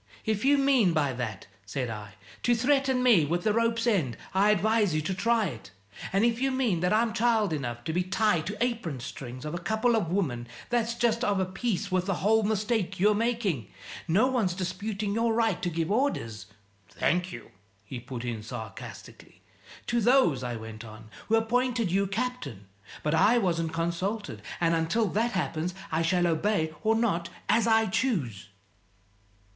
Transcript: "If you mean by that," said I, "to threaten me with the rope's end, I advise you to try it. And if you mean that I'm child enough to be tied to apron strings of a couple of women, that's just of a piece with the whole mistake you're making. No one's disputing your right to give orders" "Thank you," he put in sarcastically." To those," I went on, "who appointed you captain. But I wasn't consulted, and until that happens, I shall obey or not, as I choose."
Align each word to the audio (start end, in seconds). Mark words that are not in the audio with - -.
"If 0.25 0.43
you 0.43 0.57
mean 0.57 0.93
by 0.93 1.13
that," 1.13 1.45
said 1.63 1.91
I, 1.91 2.15
"to 2.41 2.55
threaten 2.55 3.03
me 3.03 3.23
with 3.23 3.43
the 3.43 3.53
rope's 3.53 3.85
end, 3.85 4.17
I 4.33 4.49
advise 4.49 4.95
you 4.95 5.01
to 5.03 5.13
try 5.13 5.45
it. 5.45 5.69
And 6.11 6.25
if 6.25 6.41
you 6.41 6.49
mean 6.49 6.79
that 6.79 6.91
I'm 6.91 7.13
child 7.13 7.53
enough 7.53 7.83
to 7.83 7.93
be 7.93 8.01
tied 8.01 8.47
to 8.47 8.57
apron 8.63 8.99
strings 8.99 9.45
of 9.45 9.53
a 9.53 9.59
couple 9.59 9.95
of 9.95 10.09
women, 10.11 10.47
that's 10.71 10.95
just 10.95 11.23
of 11.23 11.39
a 11.39 11.45
piece 11.45 11.91
with 11.91 12.07
the 12.07 12.15
whole 12.15 12.41
mistake 12.41 12.99
you're 12.99 13.13
making. 13.13 13.69
No 14.07 14.25
one's 14.25 14.55
disputing 14.55 15.13
your 15.13 15.35
right 15.35 15.61
to 15.61 15.69
give 15.69 15.91
orders" 15.91 16.47
"Thank 16.99 17.31
you," 17.31 17.51
he 17.85 17.99
put 17.99 18.25
in 18.25 18.41
sarcastically." 18.41 19.43
To 19.85 20.01
those," 20.01 20.41
I 20.41 20.55
went 20.55 20.83
on, 20.83 21.11
"who 21.27 21.35
appointed 21.35 21.91
you 21.91 22.07
captain. 22.07 22.65
But 23.03 23.13
I 23.13 23.37
wasn't 23.37 23.71
consulted, 23.73 24.41
and 24.59 24.73
until 24.73 25.05
that 25.09 25.33
happens, 25.33 25.75
I 25.91 26.01
shall 26.01 26.25
obey 26.25 26.73
or 26.81 26.95
not, 26.95 27.29
as 27.47 27.67
I 27.67 27.85
choose." 27.85 28.49